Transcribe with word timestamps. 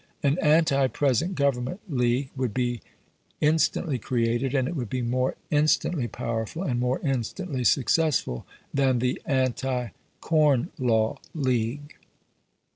An 0.23 0.39
anti 0.39 0.87
present 0.87 1.35
government 1.35 1.79
league 1.87 2.31
would 2.35 2.55
be 2.55 2.81
instantly 3.39 3.99
created, 3.99 4.55
and 4.55 4.67
it 4.67 4.75
would 4.75 4.89
be 4.89 5.03
more 5.03 5.35
instantly 5.51 6.07
powerful 6.07 6.63
and 6.63 6.79
more 6.79 6.99
instantly 7.03 7.63
successful 7.63 8.47
than 8.73 8.97
the 8.97 9.21
Anti 9.27 9.89
Corn 10.19 10.71
Law 10.79 11.19
League. 11.35 11.97